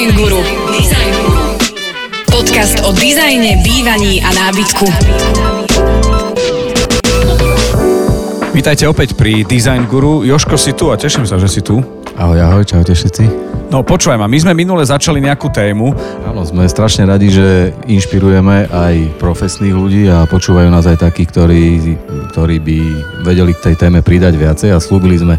[0.00, 0.40] Design Guru.
[0.72, 1.44] Design Guru.
[2.32, 4.88] Podcast o dizajne, bývaní a nábytku.
[8.56, 10.24] Vítajte opäť pri Design Guru.
[10.24, 11.84] Joško si tu a teším sa, že si tu.
[12.16, 13.28] Ahoj, ahoj, čaute všetci.
[13.68, 15.92] No počúvaj ma, my sme minule začali nejakú tému.
[16.24, 21.92] Áno, sme strašne radi, že inšpirujeme aj profesných ľudí a počúvajú nás aj takí, ktorí,
[22.32, 22.78] ktorí by
[23.20, 25.36] vedeli k tej téme pridať viacej a slúbili sme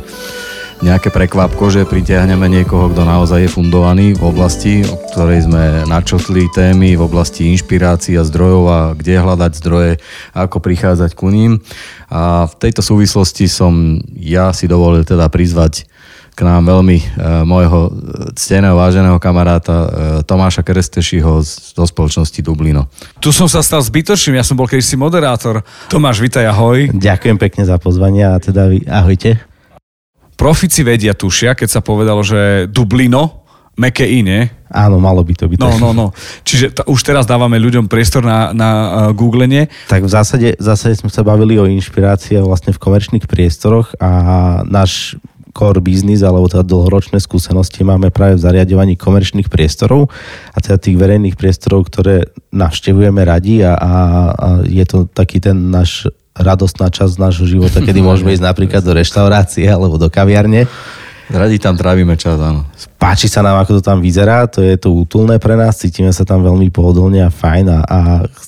[0.81, 6.49] nejaké prekvapko, že pritiahneme niekoho, kto naozaj je fundovaný v oblasti, o ktorej sme načotli
[6.49, 9.91] témy, v oblasti inšpirácií a zdrojov a kde hľadať zdroje,
[10.33, 11.61] ako prichádzať ku ním.
[12.09, 15.85] A v tejto súvislosti som ja si dovolil teda prizvať
[16.31, 17.05] k nám veľmi e,
[17.45, 17.91] môjho
[18.33, 19.87] cteného, váženého kamaráta e,
[20.25, 22.89] Tomáša Kerestešiho zo spoločnosti Dublino.
[23.21, 25.61] Tu som sa stal zbytočným, ja som bol kedysi moderátor.
[25.91, 26.89] Tomáš, vitaj, ahoj.
[26.95, 29.50] Ďakujem pekne za pozvanie a teda vy, ahojte.
[30.41, 33.45] Profici vedia, tušia, keď sa povedalo, že Dublino,
[33.77, 34.41] meké I, nie?
[34.73, 35.61] Áno, malo by to byť.
[35.61, 36.07] No, no, no.
[36.41, 39.69] Čiže t- už teraz dávame ľuďom priestor na, na uh, googlenie.
[39.85, 44.09] Tak v zásade, v zásade sme sa bavili o inšpirácii vlastne v komerčných priestoroch a
[44.65, 45.13] náš
[45.51, 50.07] core business alebo teda dlhoročné skúsenosti máme práve v zariadovaní komerčných priestorov
[50.55, 53.91] a teda tých verejných priestorov, ktoré navštevujeme radi a, a,
[54.31, 58.95] a je to taký ten náš radostná časť nášho života, kedy môžeme ísť napríklad do
[58.95, 60.67] reštaurácie alebo do kaviarne.
[61.31, 62.67] Radi tam trávime čas, áno.
[62.99, 66.27] Páči sa nám, ako to tam vyzerá, to je to útulné pre nás, cítime sa
[66.27, 67.99] tam veľmi pohodlne a fajn a, a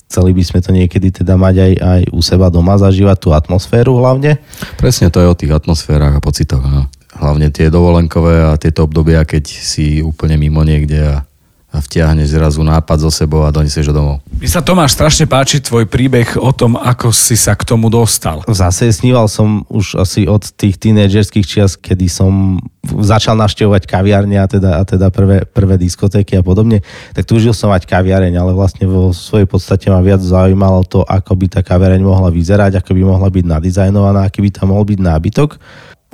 [0.04, 3.96] chceli by sme to niekedy teda mať aj, aj u seba doma, zažívať tú atmosféru
[3.96, 4.36] hlavne.
[4.76, 6.60] Presne to je o tých atmosférach a pocitoch.
[6.60, 6.92] Áno.
[7.14, 11.24] Hlavne tie dovolenkové a tieto obdobia, keď si úplne mimo niekde a
[11.74, 14.16] a vtiahneš zrazu nápad zo sebou a donesieš ho domov.
[14.38, 18.46] Mi sa Tomáš strašne páči tvoj príbeh o tom, ako si sa k tomu dostal.
[18.46, 22.62] Zase sníval som už asi od tých tínedžerských čias, kedy som
[23.02, 27.74] začal navštevovať kaviárne a teda, a teda prvé, prvé diskotéky a podobne, tak túžil som
[27.74, 32.04] mať kaviareň, ale vlastne vo svojej podstate ma viac zaujímalo to, ako by tá kaviareň
[32.06, 35.50] mohla vyzerať, ako by mohla byť nadizajnovaná, aký by tam mohol byť nábytok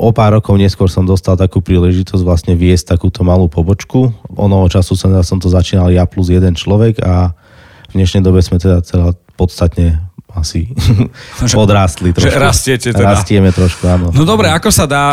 [0.00, 4.08] o pár rokov neskôr som dostal takú príležitosť vlastne viesť takúto malú pobočku.
[4.32, 7.36] Onoho času som, som to začínal ja plus jeden človek a
[7.92, 10.70] v dnešnej dobe sme teda, teda podstatne asi
[11.58, 12.30] podrástli trošku.
[12.30, 13.18] Že rastiete teda.
[13.18, 14.14] Rastieme trošku, áno.
[14.14, 15.04] No dobre, ako sa dá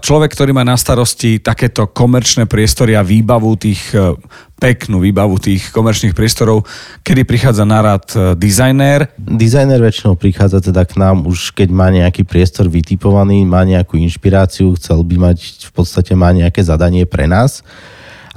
[0.00, 4.12] človek, ktorý má na starosti takéto komerčné priestory a výbavu tých e,
[4.60, 6.68] peknú výbavu tých komerčných priestorov,
[7.00, 9.16] kedy prichádza na rad e, dizajnér?
[9.16, 14.76] Dizajnér väčšinou prichádza teda k nám už keď má nejaký priestor vytipovaný, má nejakú inšpiráciu,
[14.76, 17.64] chcel by mať v podstate má nejaké zadanie pre nás.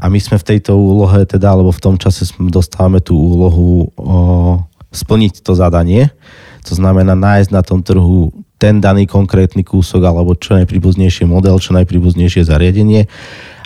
[0.01, 4.57] A my sme v tejto úlohe, teda, alebo v tom čase dostávame tú úlohu o,
[4.91, 6.11] splniť to zadanie.
[6.69, 8.29] To znamená nájsť na tom trhu
[8.61, 13.09] ten daný konkrétny kúsok alebo čo najpríbuznejšie model, čo najpríbuznejšie zariadenie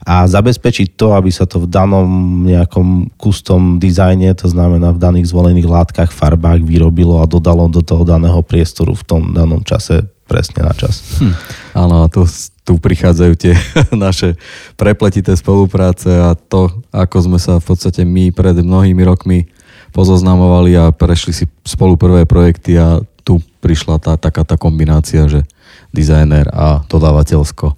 [0.06, 2.08] a zabezpečiť to, aby sa to v danom
[2.46, 8.06] nejakom kustom dizajne, to znamená v daných zvolených látkach, farbách vyrobilo a dodalo do toho
[8.06, 11.18] daného priestoru v tom danom čase presne na čas.
[11.18, 11.34] Hm.
[11.74, 12.22] Áno, a tu,
[12.62, 13.58] tu prichádzajú tie
[13.98, 14.38] naše
[14.78, 19.50] prepletité spolupráce a to, ako sme sa v podstate my pred mnohými rokmi
[19.96, 25.48] pozoznamovali a prešli si spolu prvé projekty a tu prišla tá taká tá kombinácia, že
[25.96, 27.76] dizajner a dodávateľsko, e,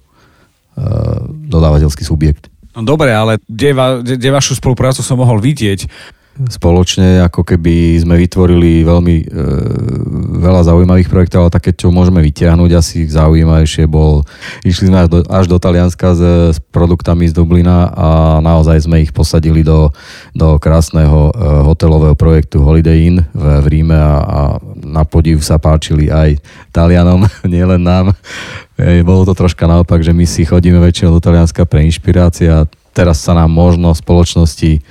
[1.46, 2.50] dodávateľský subjekt.
[2.74, 5.86] No dobre, ale kde, va, kde, vašu spoluprácu som mohol vidieť?
[6.46, 9.24] Spoločne, ako keby sme vytvorili veľmi e,
[10.38, 14.22] veľa zaujímavých projektov, ale také, čo môžeme vytiahnuť, asi zaujímavejšie bol,
[14.62, 16.22] išli sme až do, až do Talianska s,
[16.54, 19.90] s produktami z Dublina a naozaj sme ich posadili do,
[20.30, 24.40] do krásneho e, hotelového projektu Holiday Inn v, v Ríme a, a
[24.78, 26.38] na podiv sa páčili aj
[26.70, 28.14] Talianom, nielen nám.
[28.78, 32.62] E, bolo to troška naopak, že my si chodíme väčšinou do Talianska pre inšpirácie a
[32.94, 34.82] teraz sa nám možno spoločnosti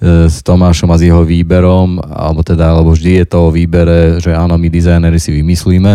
[0.00, 4.32] s Tomášom a s jeho výberom, alebo teda, alebo vždy je to o výbere, že
[4.32, 5.92] áno, my dizajneri si vymyslíme,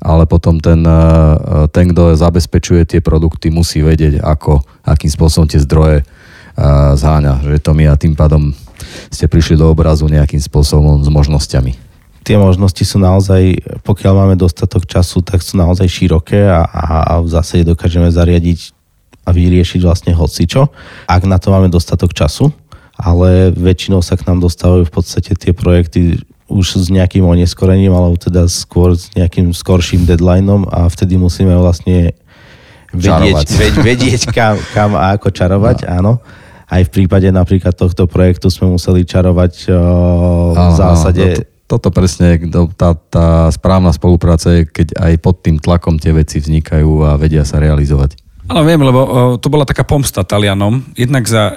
[0.00, 1.00] ale potom ten, e,
[1.68, 6.04] ten, kto zabezpečuje tie produkty, musí vedieť, ako, akým spôsobom tie zdroje e,
[6.96, 7.44] zháňa.
[7.44, 8.56] Že to my a tým pádom
[9.12, 11.84] ste prišli do obrazu nejakým spôsobom s možnosťami
[12.24, 17.12] tie možnosti sú naozaj, pokiaľ máme dostatok času, tak sú naozaj široké a, a, a
[17.20, 18.72] v zásade dokážeme zariadiť
[19.24, 20.72] a vyriešiť vlastne hocičo,
[21.04, 22.48] ak na to máme dostatok času
[22.94, 28.20] ale väčšinou sa k nám dostávajú v podstate tie projekty už s nejakým oneskorením, alebo
[28.20, 32.14] teda skôr s nejakým skorším deadlineom a vtedy musíme vlastne
[32.94, 35.90] vedieť, ved, vedieť kam, kam a ako čarovať, no.
[35.90, 36.12] áno.
[36.64, 39.80] Aj v prípade napríklad tohto projektu sme museli čarovať o,
[40.56, 41.24] v zásade...
[41.44, 42.36] Áno, toto presne,
[42.76, 47.40] tá, tá správna spolupráca je, keď aj pod tým tlakom tie veci vznikajú a vedia
[47.48, 48.20] sa realizovať.
[48.44, 49.00] Áno, viem, lebo
[49.40, 51.56] to bola taká pomsta Talianom, jednak za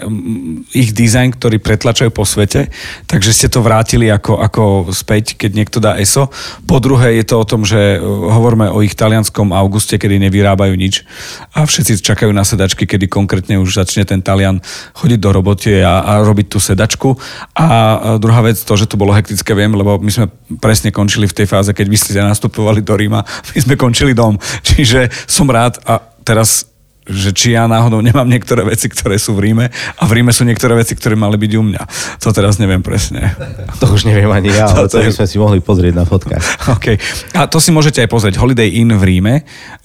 [0.72, 2.72] ich dizajn, ktorý pretlačajú po svete,
[3.12, 4.64] takže ste to vrátili ako, ako
[4.96, 6.32] späť, keď niekto dá ESO.
[6.64, 10.80] Po druhé je to o tom, že o, hovoríme o ich talianskom auguste, kedy nevyrábajú
[10.80, 11.04] nič
[11.52, 14.64] a všetci čakajú na sedačky, kedy konkrétne už začne ten Talian
[14.96, 17.20] chodiť do roboty a, a robiť tú sedačku.
[17.52, 17.68] A
[18.16, 20.32] druhá vec, to, že to bolo hektické, viem, lebo my sme
[20.64, 24.40] presne končili v tej fáze, keď vy ste nastupovali do Ríma, my sme končili dom.
[24.64, 26.77] Čiže som rád a teraz
[27.08, 30.44] že či ja náhodou nemám niektoré veci, ktoré sú v Ríme a v Ríme sú
[30.44, 31.84] niektoré veci, ktoré mali byť u mňa.
[32.20, 33.32] To teraz neviem presne.
[33.80, 36.44] To už neviem ani ja, ale to, to by sme si mohli pozrieť na fotkách.
[36.76, 37.00] OK.
[37.40, 38.36] A to si môžete aj pozrieť.
[38.40, 39.34] Holiday Inn v Ríme.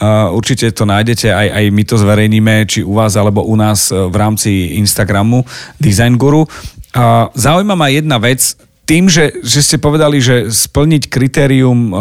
[0.02, 3.94] Uh, určite to nájdete, aj, aj my to zverejníme, či u vás alebo u nás
[3.94, 5.46] uh, v rámci Instagramu
[5.78, 6.44] Design Guru.
[6.92, 8.58] Uh, zaujíma ma jedna vec,
[8.92, 11.92] tým, že, že ste povedali, že splniť kritérium um,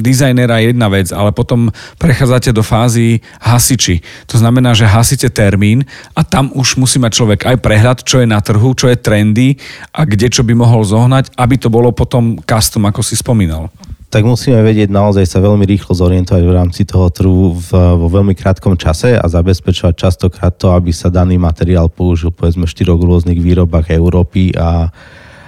[0.00, 1.68] dizajnera je jedna vec, ale potom
[2.00, 4.00] prechádzate do fázy hasiči.
[4.32, 5.84] To znamená, že hasíte termín
[6.16, 9.60] a tam už musí mať človek aj prehľad, čo je na trhu, čo je trendy
[9.92, 13.68] a kde čo by mohol zohnať, aby to bolo potom custom, ako si spomínal
[14.06, 18.32] tak musíme vedieť naozaj sa veľmi rýchlo zorientovať v rámci toho trhu v, vo veľmi
[18.32, 23.36] krátkom čase a zabezpečovať častokrát to, aby sa daný materiál použil povedzme v štyroch rôznych
[23.36, 24.88] výrobách Európy a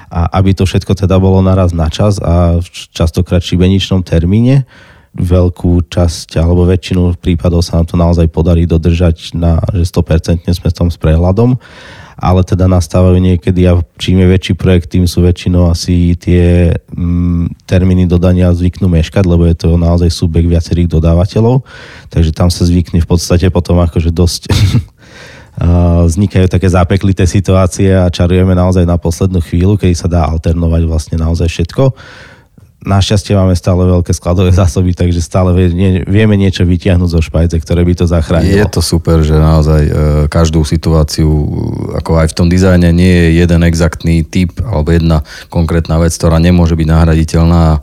[0.09, 4.65] a aby to všetko teda bolo naraz na čas a v častokrát šibeničnom termíne
[5.19, 10.69] veľkú časť alebo väčšinu prípadov sa nám to naozaj podarí dodržať na, že 100% sme
[10.69, 11.57] v tom s prehľadom.
[12.19, 17.63] Ale teda nastávajú niekedy a čím je väčší projekt, tým sú väčšinou asi tie mm,
[17.63, 21.63] termíny dodania zvyknú meškať, lebo je to naozaj súbek viacerých dodávateľov,
[22.11, 24.51] takže tam sa zvykne v podstate potom akože dosť
[26.07, 31.17] vznikajú také zápeklité situácie a čarujeme naozaj na poslednú chvíľu, keď sa dá alternovať vlastne
[31.19, 31.85] naozaj všetko.
[32.79, 35.51] Našťastie máme stále veľké skladové zásoby, takže stále
[36.07, 38.55] vieme niečo vytiahnuť zo špajce, ktoré by to zachránilo.
[38.55, 39.93] Je to super, že naozaj e,
[40.31, 41.27] každú situáciu,
[41.99, 46.39] ako aj v tom dizajne, nie je jeden exaktný typ alebo jedna konkrétna vec, ktorá
[46.39, 47.83] nemôže byť nahraditeľná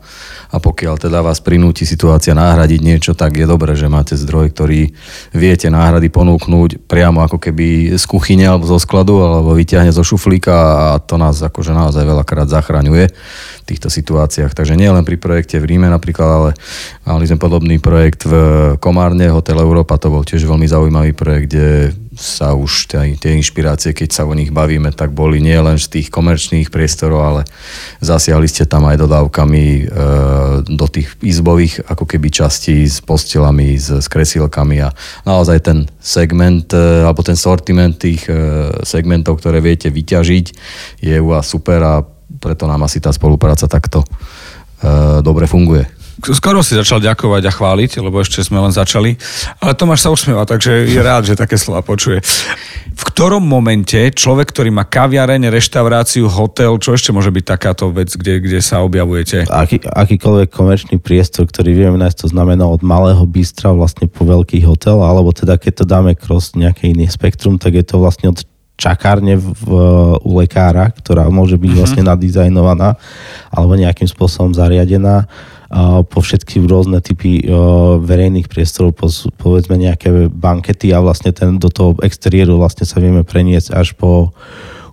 [0.56, 4.96] a pokiaľ teda vás prinúti situácia nahradiť niečo, tak je dobré, že máte zdroj, ktorý
[5.36, 10.56] viete náhrady ponúknuť priamo ako keby z kuchyne alebo zo skladu alebo vyťahne zo šuflíka
[10.56, 13.12] a to nás akože naozaj veľakrát zachraňuje
[13.66, 14.54] týchto situáciách.
[14.54, 16.50] Takže nie len pri projekte v Ríme napríklad, ale
[17.04, 18.34] mali sme podobný projekt v
[18.78, 21.68] Komárne, Hotel Európa, to bol tiež veľmi zaujímavý projekt, kde
[22.16, 26.00] sa už tie, tie inšpirácie, keď sa o nich bavíme, tak boli nie len z
[26.00, 27.42] tých komerčných priestorov, ale
[28.00, 29.84] zasiahli ste tam aj dodávkami e,
[30.64, 34.96] do tých izbových ako keby častí s postelami, s, s kresilkami a
[35.28, 40.46] naozaj ten segment e, alebo ten sortiment tých e, segmentov, ktoré viete vyťažiť,
[41.04, 42.15] je u vás super a
[42.46, 44.08] preto nám asi tá spolupráca takto e,
[45.26, 45.90] dobre funguje.
[46.16, 49.20] Skoro si začal ďakovať a chváliť, lebo ešte sme len začali.
[49.60, 52.24] Ale Tomáš sa usmieva, takže je rád, že také slova počuje.
[52.96, 58.16] V ktorom momente človek, ktorý má kaviareň, reštauráciu, hotel, čo ešte môže byť takáto vec,
[58.16, 59.44] kde, kde sa objavujete?
[59.52, 64.64] Aký, akýkoľvek komerčný priestor, ktorý vieme nájsť, to znamená od malého bystra vlastne po veľký
[64.64, 68.40] hotel, alebo teda keď to dáme cross nejaké iné spektrum, tak je to vlastne od
[68.76, 69.64] čakárne v,
[70.20, 71.82] u lekára, ktorá môže byť uh-huh.
[71.84, 73.00] vlastne nadizajnovaná
[73.52, 75.28] alebo nejakým spôsobom zariadená
[76.08, 77.42] po všetky rôzne typy
[78.00, 78.96] verejných priestorov,
[79.36, 84.32] povedzme nejaké bankety a vlastne ten, do toho exteriéru vlastne sa vieme preniesť až po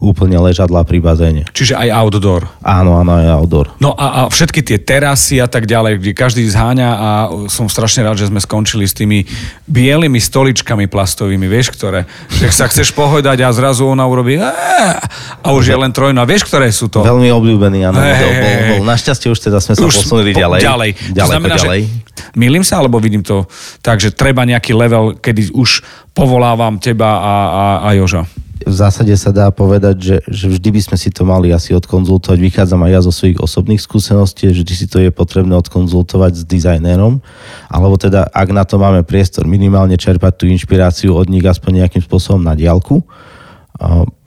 [0.03, 1.47] úplne ležadla pri bazéne.
[1.55, 2.51] Čiže aj outdoor.
[2.59, 3.71] Áno, áno, aj outdoor.
[3.79, 7.11] No a, a všetky tie terasy a tak ďalej, kde každý zháňa a
[7.47, 9.23] som strašne rád, že sme skončili s tými
[9.71, 15.71] bielými stoličkami plastovými, vieš, ktoré, že sa chceš pohodať a zrazu ona urobí a už
[15.71, 16.19] je len trojno.
[16.19, 17.07] A vieš, ktoré sú to?
[17.07, 18.03] Veľmi obľúbený, áno.
[18.03, 18.81] Hey, bol, bol, bol.
[18.91, 20.59] Našťastie už teda sme sa už posunuli ďalej.
[20.67, 20.91] Ďalej.
[21.15, 21.81] ďalej, to znamená, ďalej.
[21.87, 23.47] Že, milím sa, alebo vidím to
[23.79, 28.27] tak, že treba nejaký level, kedy už povolávam teba a, a, a Joža
[28.63, 32.39] v zásade sa dá povedať, že, že vždy by sme si to mali asi odkonzultovať.
[32.39, 37.21] Vychádzam aj ja zo svojich osobných skúseností, vždy si to je potrebné odkonzultovať s dizajnérom,
[37.69, 42.03] alebo teda ak na to máme priestor, minimálne čerpať tú inšpiráciu od nich aspoň nejakým
[42.03, 43.05] spôsobom na diálku.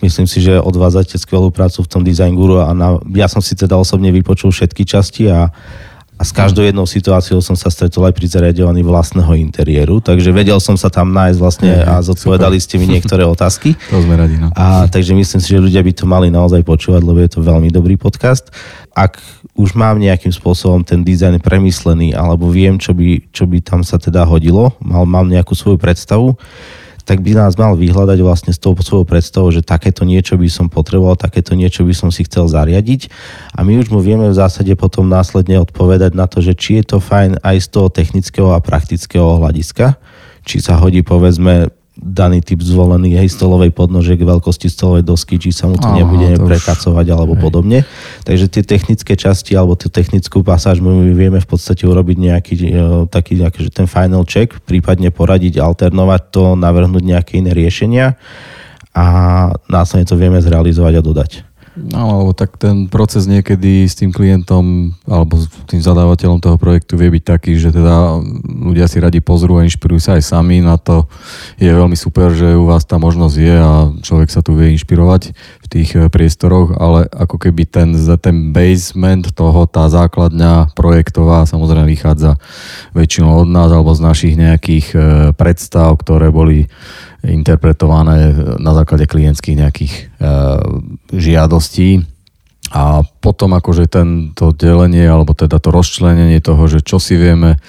[0.03, 3.55] Myslím si, že odvádzate skvelú prácu v tom Design Guru a na, ja som si
[3.55, 5.47] teda osobne vypočul všetky časti a
[6.15, 10.63] a s každou jednou situáciou som sa stretol aj pri zariadovaní vlastného interiéru, takže vedel
[10.63, 13.75] som sa tam nájsť vlastne a zodpovedali ste mi niektoré otázky.
[13.91, 14.51] To sme radi, no.
[14.55, 17.67] A takže myslím si, že ľudia by to mali naozaj počúvať, lebo je to veľmi
[17.71, 18.47] dobrý podcast.
[18.95, 19.19] Ak
[19.55, 23.99] už mám nejakým spôsobom ten dizajn premyslený, alebo viem, čo by, čo by tam sa
[23.99, 26.35] teda hodilo, mal, mám nejakú svoju predstavu,
[27.05, 30.67] tak by nás mal vyhľadať vlastne s tou svojou predstavou, že takéto niečo by som
[30.67, 33.13] potreboval, takéto niečo by som si chcel zariadiť.
[33.53, 36.97] A my už mu vieme v zásade potom následne odpovedať na to, že či je
[36.97, 40.01] to fajn aj z toho technického a praktického hľadiska,
[40.41, 41.69] či sa hodí povedzme
[42.05, 46.37] daný typ zvolený hej, stolovej podnožiek, veľkosti stolovej dosky, či sa mu to Aha, nebude
[46.37, 47.41] to prekacovať alebo hej.
[47.41, 47.79] podobne.
[48.21, 52.69] Takže tie technické časti alebo tú technickú pasáž my vieme v podstate urobiť nejaký e,
[53.09, 58.13] taký akože ten final check, prípadne poradiť, alternovať to, navrhnúť nejaké iné riešenia
[58.93, 59.05] a
[59.65, 61.31] následne to vieme zrealizovať a dodať.
[61.75, 66.95] No, lebo tak ten proces niekedy s tým klientom alebo s tým zadávateľom toho projektu
[66.95, 68.15] vie byť taký, že teda
[68.47, 70.63] ľudia si radi pozrú a inšpirujú sa aj sami.
[70.63, 71.03] Na to
[71.59, 75.35] je veľmi super, že u vás tá možnosť je a človek sa tu vie inšpirovať
[75.35, 77.91] v tých eh, priestoroch, ale ako keby ten,
[78.23, 82.39] ten basement toho, tá základňa projektová samozrejme vychádza
[82.95, 85.01] väčšinou od nás alebo z našich nejakých eh,
[85.35, 86.71] predstav, ktoré boli
[87.27, 90.01] interpretované na základe klientských nejakých e,
[91.13, 92.05] žiadostí.
[92.73, 97.61] A potom akože tento delenie, alebo teda to rozčlenenie toho, že čo si vieme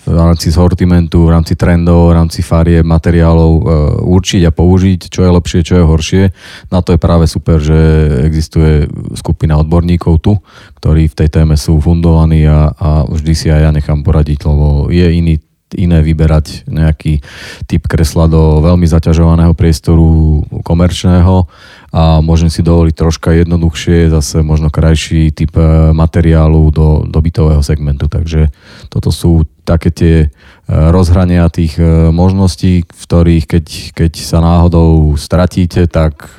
[0.00, 3.62] v rámci sortimentu, v rámci trendov, v rámci farie, materiálov e,
[4.00, 6.24] určiť a použiť, čo je lepšie, čo je horšie.
[6.72, 7.76] Na to je práve super, že
[8.24, 10.32] existuje skupina odborníkov tu,
[10.80, 14.88] ktorí v tej téme sú fundovaní a, a vždy si aj ja nechám poradiť, lebo
[14.88, 15.34] je iný
[15.78, 17.22] iné vyberať nejaký
[17.66, 21.46] typ kresla do veľmi zaťažovaného priestoru komerčného
[21.90, 27.66] a môžem si dovoliť troška jednoduchšie, zase možno krajší typ e, materiálu do, do bytového
[27.66, 28.06] segmentu.
[28.06, 28.54] Takže
[28.86, 30.28] toto sú také tie e,
[30.70, 33.66] rozhrania tých e, možností, v ktorých keď,
[33.98, 36.30] keď sa náhodou stratíte, tak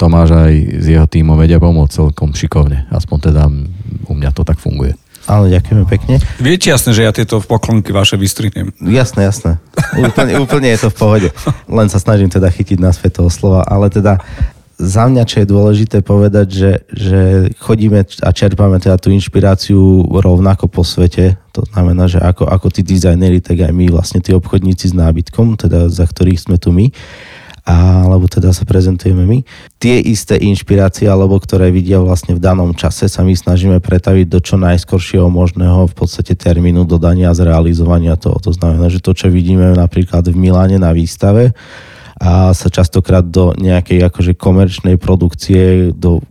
[0.00, 2.88] Tomáš aj s jeho týmom vedia pomôcť celkom šikovne.
[2.88, 3.52] Aspoň teda
[4.08, 4.96] u mňa to tak funguje.
[5.30, 6.18] Ale ďakujeme pekne.
[6.42, 8.74] Viete jasne, že ja tieto poklonky vaše vystrihnem.
[8.82, 9.62] Jasné, jasné.
[9.94, 11.28] Úplne, úplne je to v pohode.
[11.70, 14.18] Len sa snažím teda chytiť naspäť toho slova, ale teda
[14.82, 17.20] za mňa, čo je dôležité povedať, že, že
[17.62, 21.38] chodíme a čerpáme teda tú inšpiráciu rovnako po svete.
[21.54, 25.54] To znamená, že ako, ako tí dizajneri, tak aj my, vlastne tí obchodníci s nábytkom,
[25.54, 26.90] teda za ktorých sme tu my,
[27.66, 29.38] alebo teda sa prezentujeme my.
[29.78, 34.42] Tie isté inšpirácie, alebo ktoré vidia vlastne v danom čase, sa my snažíme pretaviť do
[34.42, 38.42] čo najskoršieho možného v podstate termínu dodania a zrealizovania toho.
[38.42, 41.54] To znamená, že to, čo vidíme napríklad v Miláne na výstave,
[42.22, 46.22] a sa častokrát do nejakej akože komerčnej produkcie, do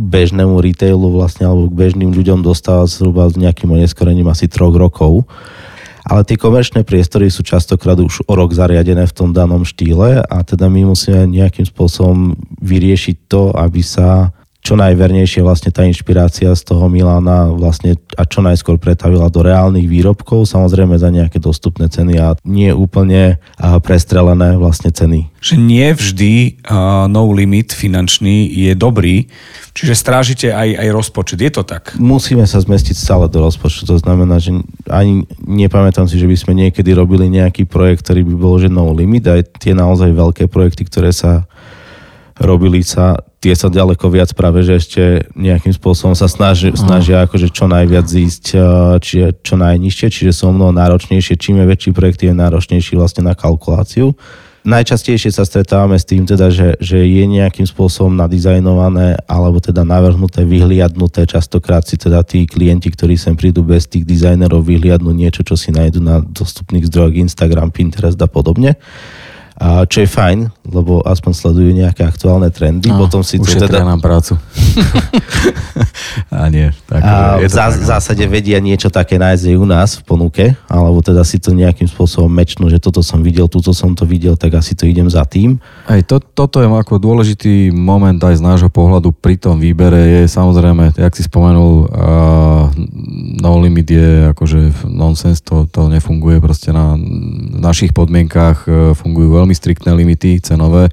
[0.00, 5.28] bežnému retailu vlastne, alebo k bežným ľuďom dostáva zhruba s nejakým oneskorením asi troch rokov
[6.04, 10.36] ale tie komerčné priestory sú častokrát už o rok zariadené v tom danom štýle a
[10.44, 16.62] teda my musíme nejakým spôsobom vyriešiť to, aby sa čo najvernejšie vlastne tá inšpirácia z
[16.64, 22.16] toho Milána vlastne a čo najskôr pretavila do reálnych výrobkov, samozrejme za nejaké dostupné ceny
[22.16, 23.36] a nie úplne
[23.84, 25.28] prestrelené vlastne ceny.
[25.44, 26.32] Že nie vždy
[26.64, 29.28] uh, no limit finančný je dobrý,
[29.76, 31.44] čiže strážite aj, aj rozpočet.
[31.44, 31.92] Je to tak?
[32.00, 34.56] Musíme sa zmestiť stále do rozpočtu, to znamená, že
[34.88, 38.88] ani nepamätám si, že by sme niekedy robili nejaký projekt, ktorý by bol že no
[38.96, 41.44] limit, aj tie naozaj veľké projekty, ktoré sa
[42.40, 45.02] robili sa, tie sa ďaleko viac práve, že ešte
[45.36, 48.56] nejakým spôsobom sa snaži, snažia akože čo najviac zísť,
[49.04, 51.36] čiže čo najnižšie, čiže sú mnoho náročnejšie.
[51.36, 54.16] Čím je väčší projekt, je náročnejší vlastne na kalkuláciu.
[54.64, 60.40] Najčastejšie sa stretávame s tým teda, že, že je nejakým spôsobom nadizajnované alebo teda navrhnuté,
[60.48, 61.28] vyhliadnuté.
[61.28, 65.68] Častokrát si teda tí klienti, ktorí sem prídu bez tých dizajnerov, vyhliadnú niečo, čo si
[65.68, 68.80] nájdu na dostupných zdrojoch Instagram, Pinterest a podobne.
[69.54, 72.90] A čo je fajn, lebo aspoň sledujú nejaké aktuálne trendy.
[72.90, 73.86] No, potom si to teda...
[73.86, 74.34] nám prácu.
[76.34, 76.74] a nie.
[76.90, 77.86] Tak, A je v to zá- tak, no.
[77.86, 81.86] zásade vedia niečo také nájsť aj u nás v ponuke, alebo teda si to nejakým
[81.86, 85.22] spôsobom mečnú, že toto som videl, túto som to videl, tak asi to idem za
[85.28, 85.60] tým.
[85.86, 90.32] Hej, to, toto je ako dôležitý moment aj z nášho pohľadu pri tom výbere je
[90.32, 92.72] samozrejme, jak si spomenul, uh,
[93.38, 96.96] no limit je akože nonsense, to, to nefunguje proste na
[97.54, 100.88] našich podmienkách uh, fungujú veľmi striktné limity cenové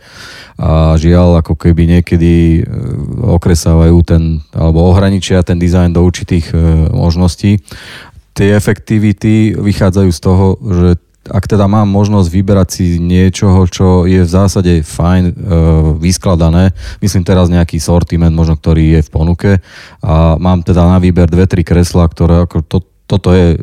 [0.59, 6.91] a žiaľ ako keby niekedy uh, okresávajú ten, alebo ohraničia ten dizajn do určitých uh,
[6.91, 7.63] možností.
[8.35, 10.89] Tie efektivity vychádzajú z toho, že
[11.29, 15.33] ak teda mám možnosť vyberať si niečoho, čo je v zásade fajn e,
[16.01, 19.51] vyskladané, myslím teraz nejaký sortiment, možno ktorý je v ponuke
[20.01, 22.77] a mám teda na výber dve, tri kreslá, ktoré ako to,
[23.11, 23.57] toto je e,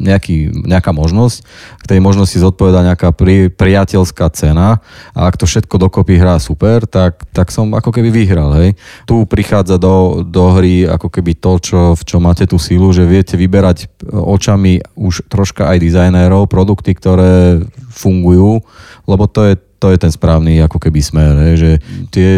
[0.00, 1.44] nejaký, nejaká možnosť.
[1.84, 4.80] K tej možnosti zodpoveda nejaká pri, priateľská cena
[5.12, 8.56] a ak to všetko dokopy hrá super, tak, tak som ako keby vyhral.
[8.56, 8.80] Hej.
[9.04, 13.04] Tu prichádza do, do hry ako keby to, čo, v čo máte tú sílu, že
[13.04, 17.60] viete vyberať očami už troška aj dizajnérov produkty, ktoré
[17.92, 18.64] fungujú,
[19.04, 21.70] lebo to je, to je ten správny ako keby smer, hej, že
[22.08, 22.28] tie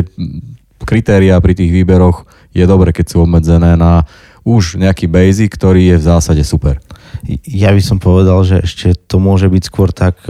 [0.83, 4.07] kritéria pri tých výberoch je dobre, keď sú obmedzené na
[4.45, 6.79] už nejaký basic, ktorý je v zásade super.
[7.49, 10.21] Ja by som povedal, že ešte to môže byť skôr tak,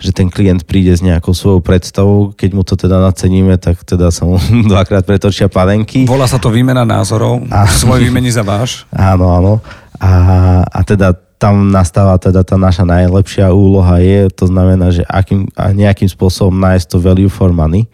[0.00, 4.08] že ten klient príde s nejakou svojou predstavou, keď mu to teda naceníme, tak teda
[4.08, 4.40] sa mu
[4.72, 6.08] dvakrát pretočia panenky.
[6.08, 7.68] Volá sa to výmena názorov, a...
[7.68, 8.88] svoj výmení za váš.
[8.96, 9.52] Áno, áno.
[10.00, 15.48] A, a teda tam nastáva teda tá naša najlepšia úloha je, to znamená, že akým,
[15.56, 17.88] nejakým spôsobom nájsť to value for money,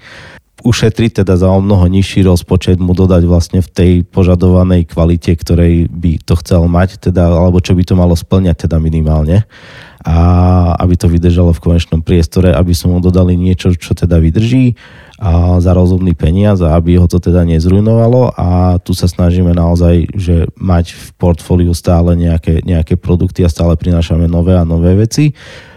[0.66, 5.86] ušetriť teda za o mnoho nižší rozpočet, mu dodať vlastne v tej požadovanej kvalite, ktorej
[5.86, 9.46] by to chcel mať, teda, alebo čo by to malo splňať teda minimálne.
[10.06, 10.18] A
[10.78, 14.78] aby to vydržalo v konečnom priestore, aby som mu dodali niečo, čo teda vydrží
[15.16, 18.36] a za rozumný peniaz a aby ho to teda nezrujnovalo.
[18.36, 23.74] A tu sa snažíme naozaj, že mať v portfóliu stále nejaké, nejaké produkty a stále
[23.74, 25.32] prinášame nové a nové veci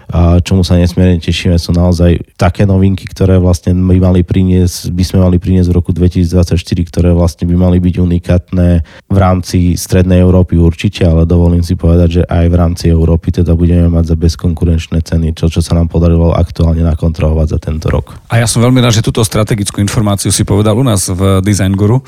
[0.09, 5.03] a čomu sa nesmierne tešíme, sú naozaj také novinky, ktoré vlastne by mali priniesť, by
[5.05, 6.57] sme mali priniesť v roku 2024,
[6.89, 8.67] ktoré vlastne by mali byť unikátne
[9.05, 13.53] v rámci Strednej Európy určite, ale dovolím si povedať, že aj v rámci Európy teda
[13.53, 18.17] budeme mať za bezkonkurenčné ceny, čo, čo sa nám podarilo aktuálne nakontrolovať za tento rok.
[18.33, 21.77] A ja som veľmi rád, že túto strategickú informáciu si povedal u nás v Design
[21.77, 22.01] Guru.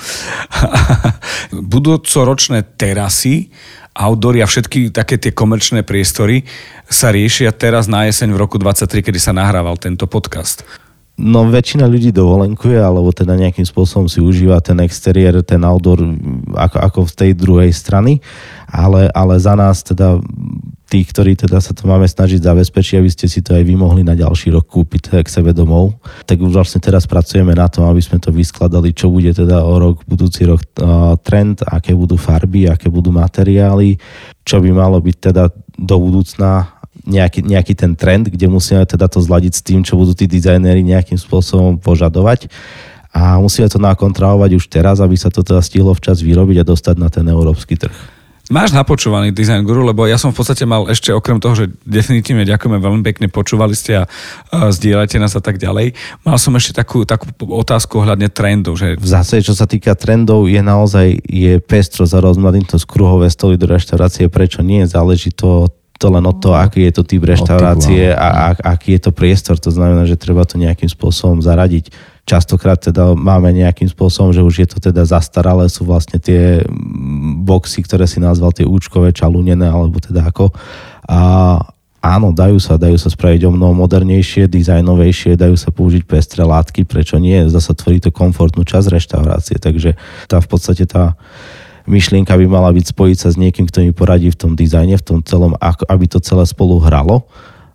[1.53, 3.53] Budúcoročné terasy
[3.91, 6.47] outdoor a všetky také tie komerčné priestory
[6.87, 10.63] sa riešia teraz na jeseň v roku 23, kedy sa nahrával tento podcast.
[11.19, 16.01] No väčšina ľudí dovolenkuje, alebo teda nejakým spôsobom si užíva ten exteriér, ten outdoor
[16.55, 18.23] ako, ako v tej druhej strany,
[18.71, 20.17] ale, ale za nás teda
[20.87, 24.01] tí, ktorí teda sa to máme snažiť zabezpečiť, aby ste si to aj vy mohli
[24.01, 25.99] na ďalší rok kúpiť k sebe domov.
[26.25, 29.73] Tak už vlastne teraz pracujeme na tom, aby sme to vyskladali, čo bude teda o
[29.77, 30.63] rok, budúci rok
[31.21, 33.99] trend, aké budú farby, aké budú materiály,
[34.43, 39.19] čo by malo byť teda do budúcna nejaký, nejaký ten trend, kde musíme teda to
[39.21, 42.49] zladiť s tým, čo budú tí dizajnéri nejakým spôsobom požadovať
[43.11, 46.95] a musíme to nakontrolovať už teraz, aby sa to teda stihlo včas vyrobiť a dostať
[46.95, 47.93] na ten európsky trh.
[48.51, 52.43] Máš napočúvaný Design Guru, lebo ja som v podstate mal ešte okrem toho, že definitívne
[52.43, 54.05] ďakujeme veľmi pekne, počúvali ste a,
[54.51, 55.95] zdieľajte nás a tak ďalej.
[56.27, 58.75] Mal som ešte takú, takú otázku ohľadne trendov.
[58.75, 58.99] Že...
[58.99, 63.31] V zásade, čo sa týka trendov, je naozaj je pestro za rozmladým to z kruhové
[63.31, 64.27] stoly do reštaurácie.
[64.27, 64.83] Prečo nie?
[64.83, 65.71] Záleží to
[66.01, 69.61] to len o to, aký je to typ reštaurácie a, a aký je to priestor.
[69.61, 74.55] To znamená, že treba to nejakým spôsobom zaradiť Častokrát teda máme nejakým spôsobom, že už
[74.63, 76.61] je to teda zastaralé, sú vlastne tie
[77.41, 80.53] boxy, ktoré si nazval tie účkové, čalúnené, alebo teda ako.
[81.09, 81.19] A
[81.99, 86.85] áno, dajú sa, dajú sa spraviť o mnoho modernejšie, dizajnovejšie, dajú sa použiť pestré látky,
[86.85, 87.41] prečo nie?
[87.49, 89.97] Zasa tvorí to komfortnú časť reštaurácie, takže
[90.29, 91.17] tá v podstate tá
[91.85, 95.05] myšlienka by mala byť spojiť sa s niekým, kto mi poradí v tom dizajne, v
[95.05, 97.25] tom celom, aby to celé spolu hralo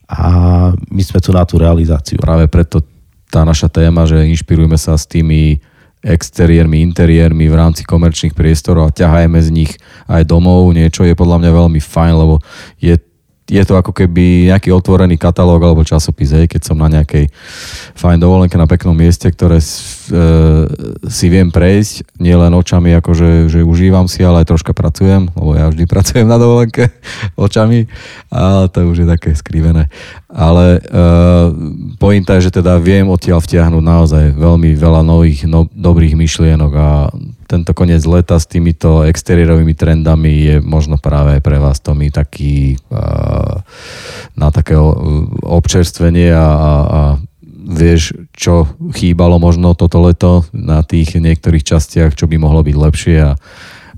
[0.06, 2.22] a my sme tu na tú realizáciu.
[2.22, 2.82] Práve preto
[3.26, 5.58] tá naša téma, že inšpirujeme sa s tými
[6.06, 9.72] exteriérmi, interiérmi v rámci komerčných priestorov a ťahajme z nich
[10.06, 10.70] aj domov.
[10.70, 12.38] Niečo je podľa mňa veľmi fajn, lebo
[12.78, 12.94] je
[13.46, 17.30] je to ako keby nejaký otvorený katalóg alebo časopis, hej, keď som na nejakej
[17.94, 19.66] fajn dovolenke na peknom mieste, ktoré e,
[21.06, 25.70] si viem prejsť, nielen očami, akože že užívam si, ale aj troška pracujem, lebo ja
[25.70, 26.90] vždy pracujem na dovolenke
[27.38, 27.86] očami,
[28.34, 29.86] ale to už je také skrivené.
[30.26, 31.00] Ale e,
[32.02, 36.88] pointa je, že teda viem odtiaľ vtiahnuť naozaj veľmi veľa nových, no, dobrých myšlienok a
[37.46, 42.74] tento koniec leta s týmito exteriérovými trendami je možno práve pre vás to mi taký
[44.34, 44.74] na také
[45.46, 47.00] občerstvenie a, a, a
[47.66, 53.16] vieš, čo chýbalo možno toto leto na tých niektorých častiach, čo by mohlo byť lepšie
[53.22, 53.34] a,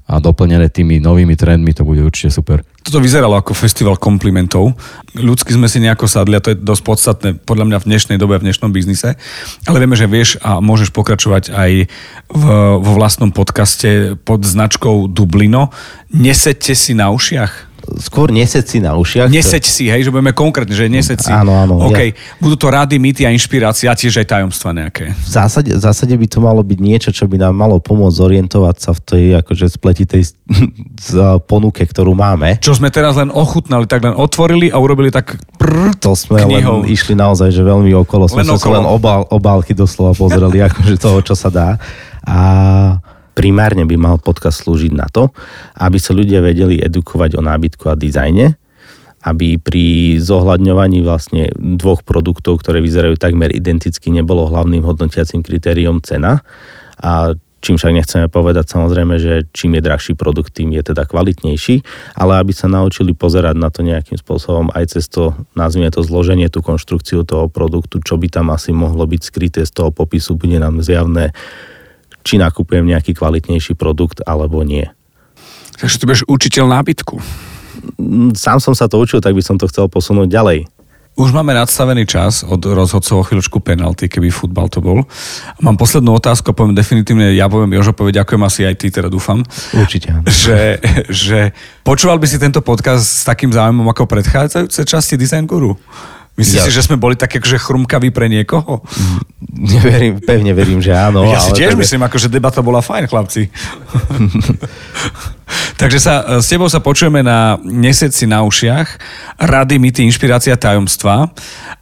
[0.08, 2.64] a doplnené tými novými trendmi, to bude určite super.
[2.80, 4.72] Toto vyzeralo ako festival komplimentov.
[5.12, 8.40] Ľudsky sme si nejako sadli a to je dosť podstatné podľa mňa v dnešnej dobe,
[8.40, 9.20] v dnešnom biznise.
[9.68, 11.72] Ale vieme, že vieš a môžeš pokračovať aj
[12.32, 12.44] v,
[12.80, 15.76] vo vlastnom podcaste pod značkou Dublino.
[16.08, 17.67] Nesedte si na ušiach?
[17.96, 19.32] Skôr neseť si na ušiach.
[19.32, 21.32] Neseť si, hej, že budeme konkrétne, že neseť si.
[21.32, 21.80] Áno, áno.
[21.88, 22.12] OK, ja.
[22.38, 25.16] budú to rady, mýty a inšpirácia, tiež aj tajomstva nejaké.
[25.16, 28.76] V zásade, v zásade by to malo byť niečo, čo by nám malo pomôcť zorientovať
[28.76, 30.22] sa v tej akože spletitej
[31.50, 32.60] ponuke, ktorú máme.
[32.60, 36.84] Čo sme teraz len ochutnali, tak len otvorili a urobili tak prr, To sme knihou.
[36.84, 38.28] len išli naozaj, že veľmi okolo.
[38.28, 38.74] Sme len okolo.
[38.78, 41.68] len obál, obálky doslova pozreli, akože toho, čo sa dá.
[42.28, 42.38] A
[43.38, 45.30] primárne by mal podcast slúžiť na to,
[45.78, 48.58] aby sa ľudia vedeli edukovať o nábytku a dizajne,
[49.22, 56.42] aby pri zohľadňovaní vlastne dvoch produktov, ktoré vyzerajú takmer identicky, nebolo hlavným hodnotiacím kritériom cena.
[56.98, 61.82] A čím však nechceme povedať samozrejme, že čím je drahší produkt, tým je teda kvalitnejší,
[62.18, 66.50] ale aby sa naučili pozerať na to nejakým spôsobom aj cez to, nazvime to zloženie,
[66.50, 70.58] tú konštrukciu toho produktu, čo by tam asi mohlo byť skryté z toho popisu, bude
[70.58, 71.34] nám zjavné
[72.28, 74.84] či nakupujem nejaký kvalitnejší produkt alebo nie.
[75.80, 77.16] Takže ty budeš učiteľ nábytku.
[77.96, 80.68] Mm, Sám som sa to učil, tak by som to chcel posunúť ďalej.
[81.18, 85.02] Už máme nadstavený čas od rozhodcov o chvíľočku penalty, keby futbal to bol.
[85.58, 89.42] Mám poslednú otázku, poviem definitívne, ja poviem Jožo, povie, ďakujem asi aj ty, teda dúfam.
[89.74, 90.14] Určite.
[90.14, 90.22] áno.
[90.30, 90.78] Že,
[91.10, 91.50] že
[91.82, 95.74] počúval by si tento podcast s takým záujmom ako predchádzajúce časti Design Guru?
[96.38, 98.86] Myslíš Ja- si, že sme boli také akože chrumkaví pre niekoho?
[99.58, 101.26] Neverím, pevne verím, že áno.
[101.26, 103.42] ja si ale tiež teda- myslím, ako, že debata bola fajn, chlapci.
[105.78, 108.88] Takže sa, e, s tebou sa počujeme na Nesieť si na ušiach,
[109.38, 111.30] rady, mity, inšpirácia, tajomstva,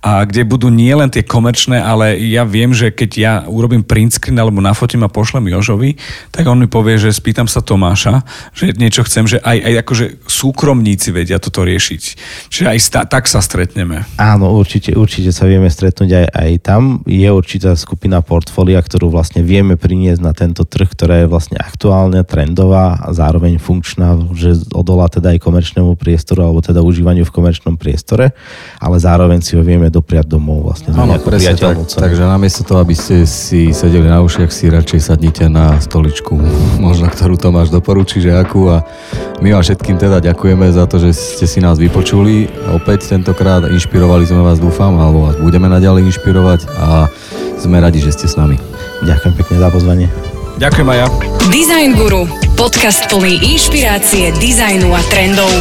[0.06, 4.38] a kde budú nielen tie komerčné, ale ja viem, že keď ja urobím print screen
[4.38, 5.98] alebo nafotím a pošlem Jožovi,
[6.30, 8.22] tak on mi povie, že spýtam sa Tomáša,
[8.54, 12.02] že niečo chcem, že aj, aj akože súkromníci vedia toto riešiť.
[12.52, 14.06] Čiže aj sta, tak sa stretneme.
[14.14, 16.82] Áno, určite, určite sa vieme stretnúť aj, aj tam.
[17.02, 22.22] Je určitá skupina portfólia, ktorú vlastne vieme priniesť na tento trh, ktorá je vlastne aktuálne
[22.22, 27.74] trendová a zároveň funkčná, že odolá teda aj komerčnému priestoru alebo teda užívaniu v komerčnom
[27.76, 28.32] priestore,
[28.78, 31.76] ale zároveň si ho vieme dopriať domov vlastne Áno, presne tak.
[31.84, 36.36] Takže namiesto toho, aby ste si sedeli na ušiach, si radšej sadnite na stoličku,
[36.86, 38.68] možno ktorú Tomáš doporučí, že akú.
[38.70, 38.84] A
[39.40, 42.48] my vám všetkým teda ďakujeme za to, že ste si nás vypočuli.
[42.72, 47.08] Opäť tentokrát inšpirovali sme vás, dúfam, alebo vás budeme naďalej inšpirovať a
[47.56, 48.60] sme radi, že ste s nami.
[49.04, 50.35] Ďakujem pekne za pozvanie.
[50.56, 51.06] Ďakujem aj ja.
[51.52, 52.24] Design Guru.
[52.56, 55.52] Podcast plný inšpirácie, dizajnu a trendov.